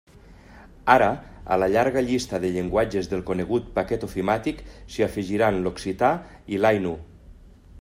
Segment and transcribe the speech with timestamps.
[0.93, 1.09] Ara,
[1.55, 6.13] a la llarga llista de llenguatges del conegut paquet ofimàtic s'hi afegiran l'occità
[6.57, 6.99] i l'ainu.